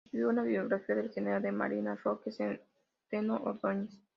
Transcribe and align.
Escribió 0.05 0.29
una 0.29 0.41
biografía 0.41 0.95
del 0.95 1.11
general 1.11 1.43
de 1.43 1.51
Marina 1.51 1.93
Roque 2.03 2.31
Centeno 2.31 3.35
Ordoñez 3.43 3.99